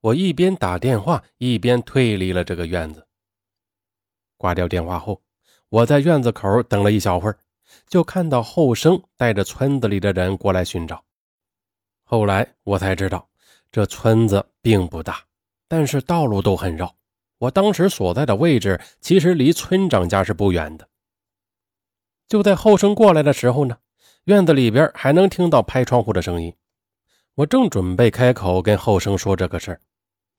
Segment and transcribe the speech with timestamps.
[0.00, 3.06] 我一边打电话一边退离了这个院子。
[4.36, 5.20] 挂掉电话后，
[5.68, 7.38] 我在院子口等了一小会儿，
[7.86, 11.04] 就看到后生带着村子里的人过来寻找。
[12.02, 13.28] 后来我才知道，
[13.70, 15.22] 这村子并不大，
[15.68, 16.96] 但是道路都很绕。
[17.38, 20.88] 我当时所在的位置其实离村长家是不远的。
[22.26, 23.76] 就在后生过来的时候呢，
[24.24, 26.54] 院子里边还能听到拍窗户的声音。
[27.34, 29.80] 我正准备开口跟后生说这个事儿，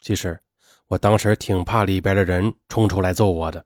[0.01, 0.39] 其实
[0.87, 3.63] 我当时挺怕里边的人冲出来揍我的，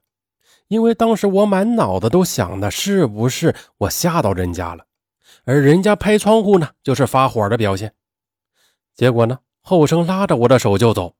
[0.68, 4.84] 因为当时我满脑子都想的是不是我吓到人家了。
[5.44, 7.94] 而人家拍窗户呢，就是发火的表现。
[8.94, 11.14] 结果呢，后生拉着我的手就走，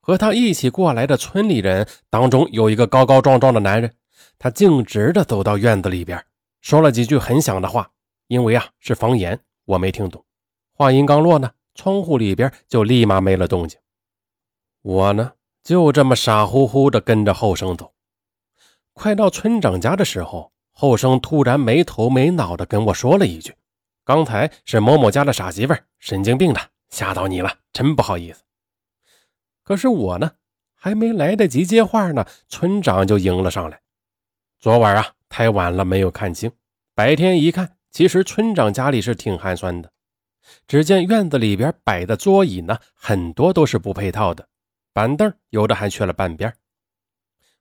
[0.00, 3.92] 和他一起过来的村里人当中有一个高高壮壮的男人，
[4.38, 6.24] 他径直的走到院子里边，
[6.60, 7.90] 说了几句很响的话，
[8.28, 10.24] 因为啊是方言，我没听懂。
[10.72, 13.78] 话音刚落呢，窗户里边就立马没了动静。
[14.84, 17.94] 我呢，就这么傻乎乎的跟着后生走，
[18.92, 20.52] 快到村长家的时候。
[20.76, 23.54] 后生突然没头没脑的跟我说了一句
[24.04, 28.42] ：“刚才是某某家的傻媳妇，神经病的，吓到你了，真不好意思。”
[29.62, 30.32] 可是我呢，
[30.74, 33.80] 还没来得及接话呢，村长就迎了上来。
[34.58, 36.50] 昨晚啊，太晚了，没有看清。
[36.92, 39.90] 白天一看，其实村长家里是挺寒酸的。
[40.66, 44.48] 只见院子里边摆的桌椅呢，很多都是不配套的，
[44.94, 46.56] 板凳有的还缺了半边。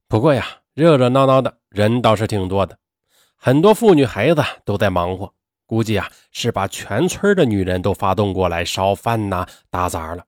[0.08, 0.46] 不过呀，
[0.76, 2.78] 热热闹闹的人倒是挺多的。
[3.36, 5.34] 很多妇女孩子都在忙活，
[5.66, 10.24] 估计啊是把全村的女人都发动过来烧饭呐、打杂了。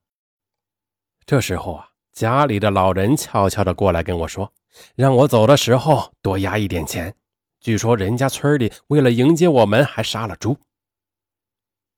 [1.27, 4.51] 这时候啊，家里的老人悄悄的过来跟我说，
[4.95, 7.15] 让我走的时候多压一点钱。
[7.59, 10.57] 据说人家村里为了迎接我们，还杀了猪。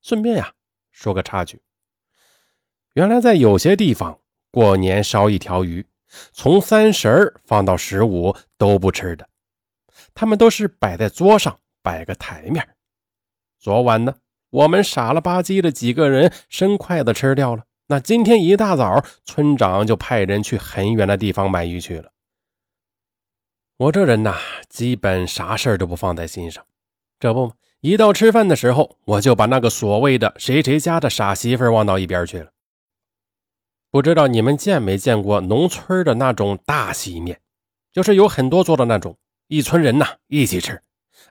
[0.01, 0.53] 顺便呀，
[0.91, 1.61] 说个插曲，
[2.93, 4.19] 原来在有些地方
[4.51, 5.85] 过年烧一条鱼，
[6.31, 9.27] 从三十放到十五都不吃的。
[10.13, 12.67] 他们都是摆在桌上，摆个台面。
[13.59, 14.15] 昨晚呢，
[14.49, 17.63] 我们傻了吧唧的几个人伸筷子吃掉了。
[17.87, 22.11] 那今天一大早，村长就派人去很远的地方买鱼去了。
[23.77, 24.35] 我这人呐，
[24.67, 26.65] 基本啥事儿都不放在心上。
[27.19, 32.51] 这不，一到吃饭的时候，我就把那个所谓的谁谁家的傻媳妇忘到一边去了。
[33.97, 37.41] 不知道你们见没见过农村的那种大席面，
[37.91, 39.17] 就是有很多桌的那种。
[39.47, 40.79] 一村人呐一起吃，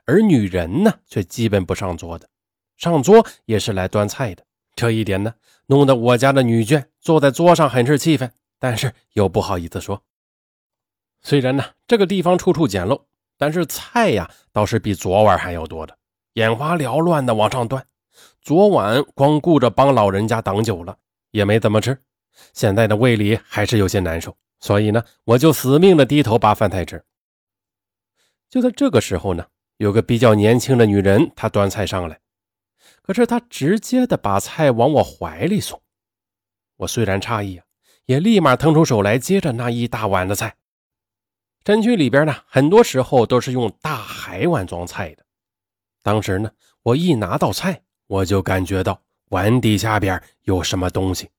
[0.03, 2.27] 而女人呢却基本不上桌的，
[2.75, 4.43] 上桌也是来端菜的。
[4.75, 5.33] 这一点呢，
[5.67, 8.29] 弄得我家的女眷坐在桌上很是气愤，
[8.59, 10.03] 但是又不好意思说。
[11.21, 13.01] 虽然呢这个地方处处简陋，
[13.37, 15.97] 但是菜呀倒是比昨晚还要多的，
[16.33, 17.87] 眼花缭乱的往上端。
[18.41, 20.97] 昨晚光顾着帮老人家挡酒了，
[21.31, 21.97] 也没怎么吃，
[22.53, 27.03] 现在的胃里还是有些难受，所以呢我就死命的低头扒饭菜吃。
[28.49, 29.45] 就在这个时候呢，
[29.77, 32.19] 有个比较年轻的女人，她端菜上来，
[33.01, 35.81] 可是她直接的把菜往我怀里送。
[36.77, 37.65] 我虽然诧异啊，
[38.05, 40.55] 也立马腾出手来接着那一大碗的菜。
[41.65, 45.25] 山区里边呢，很多时候都是用大海碗装菜的。
[46.01, 46.49] 当时呢，
[46.83, 51.29] 我一拿到菜，我就感觉到碗底下边有什么东西。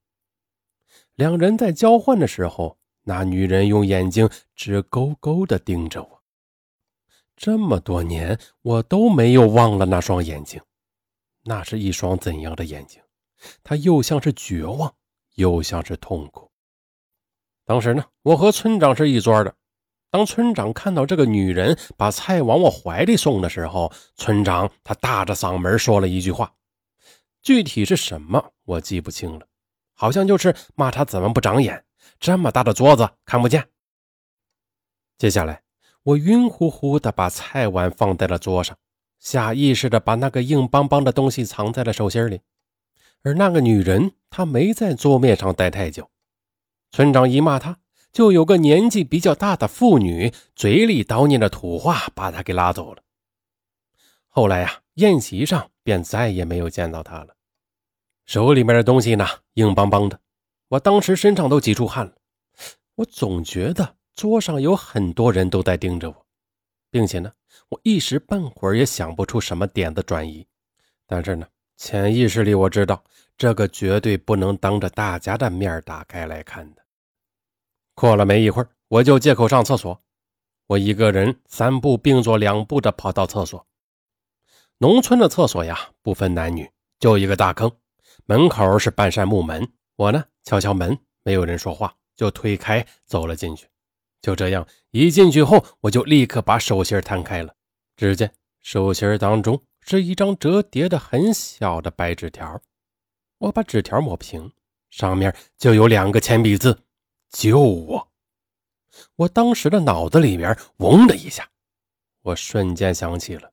[1.19, 6.23] 两人在交换的时候，那女人用眼睛直勾勾的盯着我。
[7.37, 10.63] 这么多年，我都没有忘了那双眼睛，
[11.43, 13.03] 那是一双怎样的眼睛？
[13.65, 14.95] 它又像是绝望，
[15.35, 16.49] 又像是痛苦。
[17.65, 19.53] 当时呢，我和村长是一桌的。
[20.13, 26.55] 当村长看到这个女人把菜往我怀里送的时候，村长他大着嗓门说了一句话，
[27.43, 29.48] 具体是什么我记不清了，
[29.99, 31.85] 好像就是骂他怎么不长眼，
[32.19, 33.69] 这么大的桌子看不见。
[35.19, 35.63] 接下来。
[36.05, 38.79] 我晕乎乎的把菜碗放在了桌上，
[39.19, 42.41] 下意识的把那个硬邦邦的东西藏在了手心里。
[43.23, 46.09] 而那个女人，她没在桌面上待太久。
[46.93, 47.77] 村长一骂她，
[48.11, 53.03] 就有个年纪比较大的妇女嘴里叨念着土话，把她给拉走了。
[54.29, 57.35] 后来呀，宴席上便再也没有见到她了。
[58.29, 60.21] 手里面的东西呢，硬邦邦的，
[60.69, 62.13] 我当时身上都挤出汗了。
[62.97, 63.97] 我总觉得。
[64.15, 66.27] 桌上有很多人都在盯着我，
[66.91, 67.33] 并且呢，
[67.69, 70.45] 我一时半会儿也想不出什么点子转移。
[71.07, 71.47] 但是呢，
[71.77, 73.03] 潜意识里我知道，
[73.37, 76.83] 这个绝对不能当着大家的面打开来看的。
[77.95, 80.03] 过了没一会儿，我就借口上厕所。
[80.67, 83.65] 我一个人三步并作两步的跑到厕所。
[84.79, 87.71] 农村的厕所呀，不分男女，就一个大坑，
[88.29, 89.67] 门口是半扇木门。
[89.97, 93.67] 我呢，敲敲门，没有人说话，就推开走了进去。
[94.21, 97.55] 就这样，一进去后，我就立刻把手心摊开了。
[97.97, 98.31] 只见
[98.61, 102.61] 手心当中是一张折叠的很小的白纸条。
[103.39, 104.53] 我把纸条抹平，
[104.91, 106.83] 上面就有两个铅笔字
[107.33, 108.09] ：“救我！”
[109.17, 111.49] 我当时的脑子里面嗡的一下，
[112.21, 113.53] 我瞬间想起了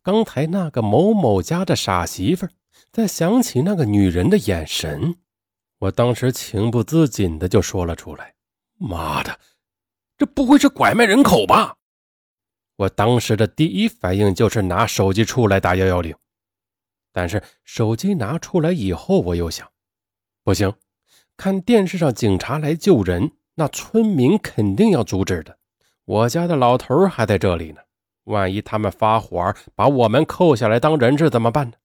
[0.00, 2.46] 刚才那个某某家的傻媳妇，
[2.92, 5.16] 再想起那个女人的眼神，
[5.78, 8.34] 我当时情不自禁的就说了出来
[8.76, 9.40] ：“妈的！”
[10.18, 11.78] 这不会是拐卖人口吧？
[12.76, 16.14] 我当时的第一反应就是拿手机出来打幺幺零，
[17.12, 19.66] 但是手机拿出来以后，我又想，
[20.44, 20.74] 不行，
[21.38, 25.56] 看电视上警察来救人，那村民肯定要阻止的。
[26.04, 27.80] 我家的老头还在这里呢，
[28.24, 31.76] 万一他们发火把我们扣下来当人质怎么办呢？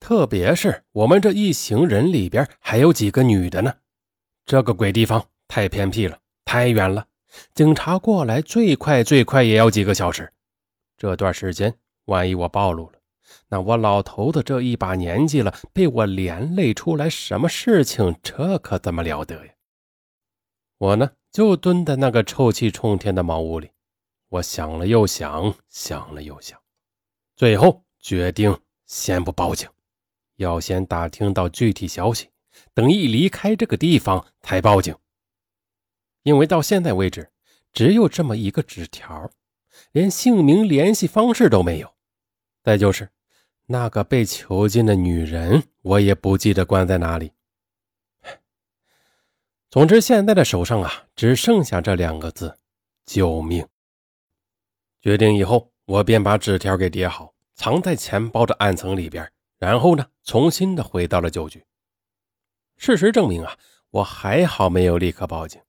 [0.00, 3.74] 特别是我们这一行人里边还有几个女的呢。
[4.46, 7.06] 这个鬼地方太偏僻了，太远了。
[7.54, 10.32] 警察过来，最快最快也要几个小时。
[10.96, 11.74] 这段时间，
[12.06, 12.98] 万一我暴露了，
[13.48, 19.52] 那我老头子这一把年纪了，被我连累出来什么事情，这可怎么了得呀？
[20.78, 23.70] 我呢，就蹲在那个臭气冲天的茅屋里。
[24.30, 26.58] 我想了又想，想了又想，
[27.36, 29.68] 最后决定先不报警，
[30.38, 32.30] 要先打听到具体消息，
[32.74, 34.96] 等一离开这个地方才报警。
[36.22, 37.30] 因为到现在为止，
[37.72, 39.30] 只有这么一个纸条，
[39.92, 41.94] 连姓名、联系方式都没有。
[42.62, 43.08] 再就是
[43.66, 47.32] 那个被囚禁的女人，我也不记得关在哪里。
[49.70, 52.58] 总之，现在的手上啊，只剩下这两个字：
[53.06, 53.66] 救命。
[55.00, 61.64] 决定以后，我便把纸条给叠好，藏在钱包的暗层里边，然后呢，重新的回到了酒局。
[62.76, 63.56] 事实证明啊，
[63.90, 65.60] 我还好没有立刻报警。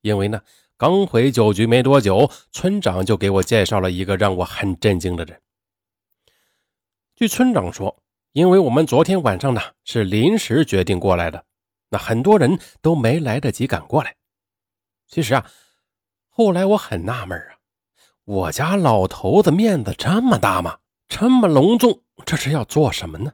[0.00, 0.40] 因为呢，
[0.76, 5.40] 刚回酒局没多久，村长就给我介绍了一个让我很震惊的人。
[7.14, 8.02] 据村长说，
[8.32, 11.44] 因为我们昨天晚上呢是临时决定过来的，
[11.88, 14.16] 那很多人都没来得及赶过来。
[15.06, 15.50] 其实啊，
[16.28, 17.58] 后来我很纳闷啊，
[18.24, 20.78] 我家老头子面子这么大吗？
[21.08, 23.32] 这么隆重，这是要做什么呢？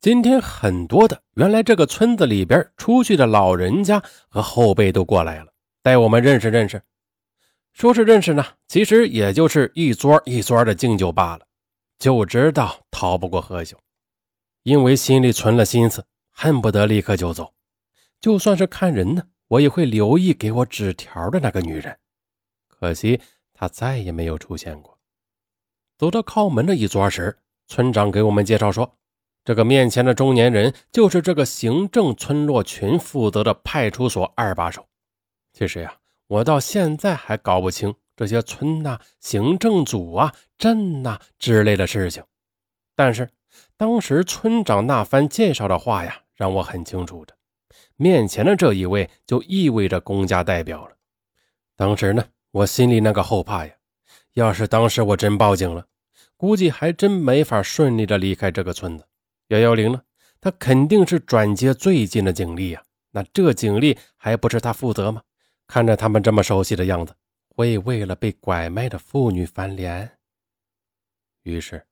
[0.00, 5.52] 今天很多的原来这个村子里边出去的老人家和后辈都过来了。
[5.80, 6.82] 带我们认识认识，
[7.72, 11.46] 说是认识呢，其实也就是一桌一桌的敬酒罢了。
[11.98, 13.78] 就知道逃不过喝酒，
[14.64, 17.54] 因为心里存了心思，恨不得立刻就走。
[18.20, 21.96] 就算是看人呢，我也会留意给我纸条的那个女人。
[22.66, 23.20] 可惜
[23.54, 24.98] 她再也没有出现过。
[25.96, 28.96] 走到靠门的一桌时，村长给我们介绍说，
[29.44, 34.86] 这个面前的中年人就是这个行政村落群负责的派出所二把手。
[35.52, 35.94] 其实呀，
[36.26, 42.22] 我到现在还搞不清这些村呐、行政组啊、镇呐之类的事情。
[42.94, 43.28] 但是
[43.76, 47.34] 当时村长那番介绍的话呀，让我很清楚的，
[47.96, 50.94] 面前的这一位就意味着公家代表了。
[51.74, 53.72] 当时呢，我心里那个后怕呀，
[54.34, 55.86] 要是当时我真报警了，
[56.42, 59.06] 估计还真没法顺利的离开这个村子。
[59.46, 60.02] 幺幺零呢，
[60.40, 65.22] 他肯定是转接最近的警力呀，那这警力还不是他负责吗？
[65.68, 67.14] 看着他们这么熟悉的样子，
[67.54, 70.18] 会为了被拐卖的妇女翻脸？
[71.44, 71.86] 于是，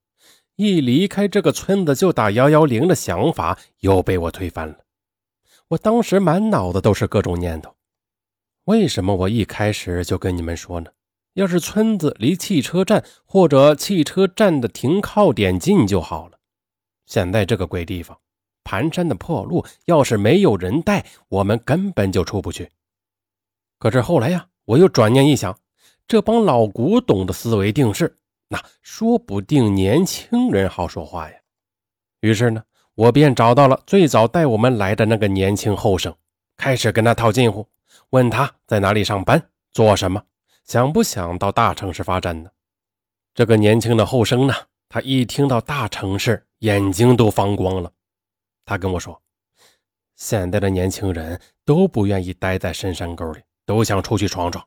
[0.56, 4.78] 一离开这个村子就打幺幺零的想法又被我推翻了。
[5.68, 7.76] 我当时满脑子都是各种念头：
[8.64, 10.90] 为什么我一开始就跟你们说呢？
[11.34, 16.38] 要是村子离汽车站或者汽车站的停靠点近就好了。
[17.06, 18.18] 现在这个鬼地方，
[18.64, 22.70] 盘山的破路，要是没有人带，我们根本就出不去。
[23.78, 25.58] 可是后来呀，我又转念一想，
[26.06, 28.18] 这帮老古董的思维定式，
[28.48, 31.36] 那说不定年轻人好说话呀。
[32.20, 32.62] 于是呢，
[32.94, 36.14] 我便找到了最早带我们来的那个年轻后生，
[36.56, 37.66] 开始跟他套近乎，
[38.10, 40.22] 问他在哪里上班，做什么，
[40.64, 42.50] 想不想到大城市发展呢？
[43.34, 44.54] 这个年轻的后生呢，
[44.88, 47.92] 他一听到大城市，眼睛都放光了。
[48.64, 49.22] 他跟我说，
[50.16, 53.40] 现在的年轻人都不愿意待在深山沟里。
[53.66, 54.66] 都想出去闯闯，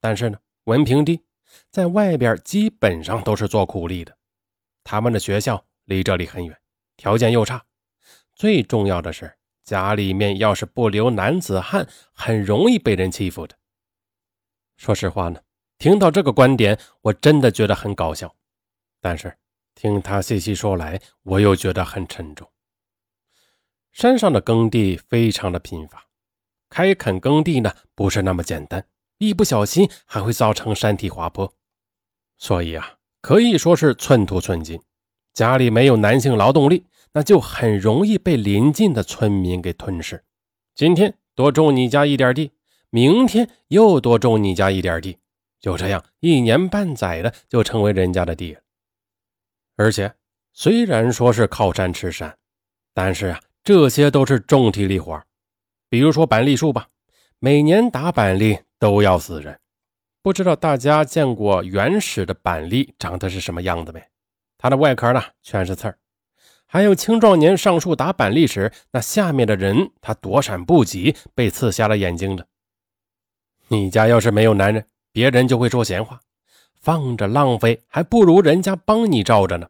[0.00, 1.20] 但是呢，文凭低，
[1.72, 4.16] 在外边基本上都是做苦力的。
[4.84, 6.56] 他们的学校离这里很远，
[6.96, 7.64] 条件又差，
[8.36, 13.56] 最重要的是家里面要是不留男子汉，很容易被人欺负的。
[14.80, 15.38] 说实话呢，
[15.76, 18.34] 听到这个观点，我真的觉得很搞笑，
[18.98, 19.36] 但是
[19.74, 22.48] 听他细细说来，我又觉得很沉重。
[23.92, 26.06] 山上的耕地非常的贫乏。
[26.70, 28.82] 开垦耕地呢不是那么简单，
[29.18, 31.52] 一不小心还会造成山体滑坡，
[32.38, 34.80] 所以啊，可以说是寸土寸金。
[35.34, 40.24] 家里没有男性劳动力，那就很容易被邻近的村民给吞噬。
[40.74, 42.52] 今天多种你家一点地，
[42.90, 45.16] 明天又多种你家一点地，
[45.60, 48.60] 就这样一年半载的就成为人家的地了。
[49.76, 50.12] 而且
[50.52, 52.36] 虽然说是靠山吃山，
[52.92, 55.22] 但是啊，这些都是重体力活。
[55.88, 56.88] 比如说板栗树吧，
[57.38, 59.58] 每年打板栗都要死人。
[60.22, 64.02] 不知道大家见过原始的板栗长得是什么样子没？
[64.58, 65.96] 它的外壳呢全是刺儿。
[66.66, 72.46] 还有青壮年上树打板栗时，那下面的人他躲闪不及，被刺瞎了眼睛的。
[73.72, 76.20] 你家要是没有男人，别人就会说闲话，
[76.80, 79.68] 放着浪费，还不如人家帮你照着呢。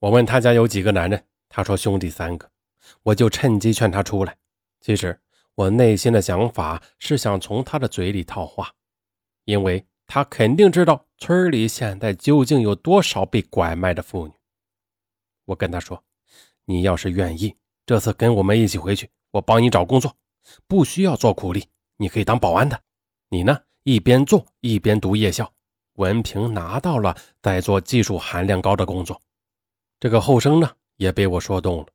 [0.00, 2.50] 我问他家有几个男人，他说兄弟三个，
[3.04, 4.36] 我就趁机劝他出来。
[4.82, 5.18] 其实
[5.54, 8.70] 我内心的想法是想从他的嘴里套话，
[9.46, 14.34] 因为他肯定知道村里现在究竟有多少被拐卖的妇女。
[15.46, 16.04] 我跟他说
[16.66, 17.56] ：“你要是愿意，
[17.86, 20.14] 这次跟我们一起回去，我帮你找工作，
[20.66, 21.64] 不需要做苦力，
[21.98, 22.80] 你可以当保安的。
[23.28, 25.52] 你呢，一边做一边读夜校，
[25.94, 29.20] 文凭拿到了再做技术含量高的工作。”
[30.00, 31.86] 这个后生呢，也被我说动了。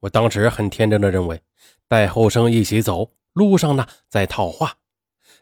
[0.00, 1.42] 我当时很天真的认为。
[1.88, 4.78] 带后生一起走，路上呢再套话，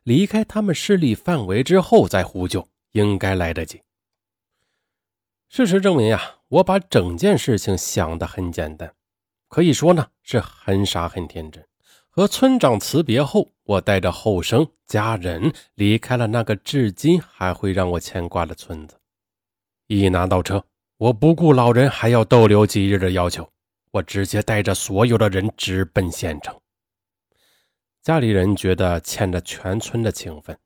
[0.03, 3.81] 离开他们势力范围之后再呼救，应该来得及。
[5.49, 8.93] 事实证明呀，我把整件事情想得很简单，
[9.47, 11.65] 可以说呢是很傻很天真。
[12.11, 19.01] 和村长辞别后，我带着后生家人离开了那个至今还会让我牵挂的村子。
[19.87, 20.65] 一拿到车，
[20.97, 23.49] 我不顾老人还要逗留几日的要求。
[23.93, 26.61] 我直接带着所有的人直奔县城。
[28.03, 30.57] 家里人觉得欠着全村的情分，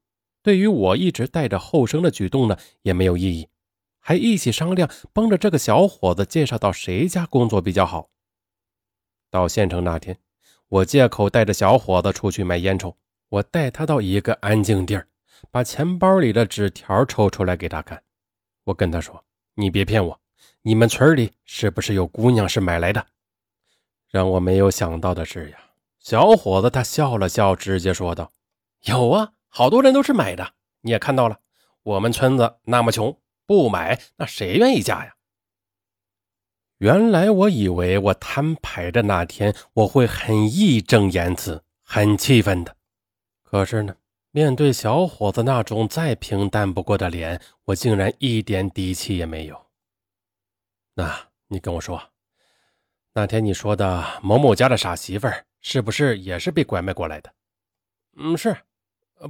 [0.43, 3.49] 对于我一直带着后生的举动呢，也没有异议，
[3.99, 8.11] 还一起商量帮着这个小伙子介绍到谁家工作比较好。
[9.31, 10.19] 到县城那天，
[10.69, 12.97] 我借口带着小伙子出去买烟抽，
[13.29, 15.07] 我带他到一个安静地儿，
[15.51, 18.03] 把钱包里的纸条抽出来给他看。
[18.65, 20.21] 我跟他说：“你别骗我，
[20.63, 23.07] 你们村里是不是有姑娘是买来的？”
[24.11, 25.59] 让我没有想到的是呀，
[25.99, 28.33] 小伙子他笑了笑，直接说道
[28.87, 30.55] ：“有啊，好多人都是买的。
[30.81, 31.41] 你也看到了，
[31.83, 35.15] 我们村子那么穷，不买那谁愿意嫁呀？”
[36.85, 42.77] 原来我以为我摊牌的那天我会很义正言辞、很气愤的，
[43.43, 43.97] 可是呢，
[44.33, 49.59] 面对小伙子那种再平淡不过的脸，我竟然一点底气也没有。
[50.93, 51.99] 那你跟我说。
[53.15, 57.33] 那天你说的某某家的傻媳妇儿，是不是也是被拐卖过来的？
[58.19, 58.55] 嗯，是。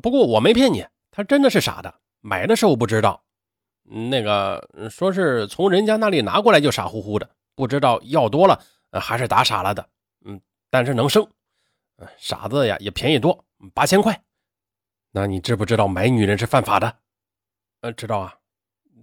[0.02, 2.00] 不过我没骗你，她真的是傻的。
[2.20, 3.23] 买的时候不知道，
[3.84, 8.61] 那个说是从人家那里拿过来就傻乎乎的，不知道要多了
[9.00, 9.88] 还是打傻了的。
[10.25, 11.26] 嗯，但是能生，
[12.16, 14.25] 傻子呀也便宜多，八千块。
[15.11, 16.99] 那你知不知道买女人是犯法的？
[17.80, 18.38] 呃，知道啊，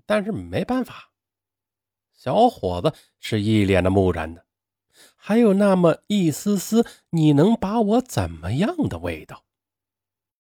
[0.06, 1.12] 但是没办法。
[2.14, 4.46] 小伙子是一脸的木然的。
[5.16, 9.46] 还有那么一丝丝“你能把我怎么样的”味道。